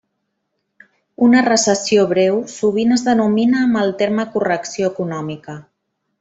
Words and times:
Una 1.25 1.43
recessió 1.47 2.05
breu 2.13 2.39
sovint 2.55 2.95
es 2.97 3.05
denomina 3.09 3.61
amb 3.67 3.81
el 3.83 3.95
terme 4.01 4.27
correcció 4.39 4.91
econòmica. 4.95 5.61